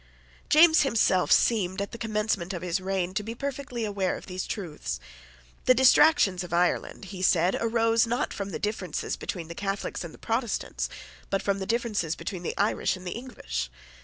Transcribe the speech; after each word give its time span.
James 0.49 0.81
himself 0.81 1.31
seemed, 1.31 1.79
at 1.79 1.91
the 1.91 1.97
commencement 1.99 2.53
of 2.53 2.63
his 2.63 2.81
reign, 2.81 3.13
to 3.13 3.21
be 3.21 3.35
perfectly 3.35 3.85
aware 3.85 4.17
of 4.17 4.25
these 4.25 4.47
truths. 4.47 4.99
The 5.65 5.75
distractions 5.75 6.43
of 6.43 6.51
Ireland, 6.51 7.05
he 7.13 7.21
said, 7.21 7.55
arose, 7.61 8.07
not 8.07 8.33
from 8.33 8.49
the 8.49 8.57
differences 8.57 9.15
between 9.15 9.47
the 9.47 9.53
Catholics 9.53 10.03
and 10.03 10.11
the 10.11 10.17
Protestants, 10.17 10.89
but 11.29 11.43
from 11.43 11.59
the 11.59 11.67
differences 11.67 12.15
between 12.15 12.41
the 12.41 12.57
Irish 12.57 12.95
and 12.97 13.05
the 13.05 13.11
English. 13.11 13.69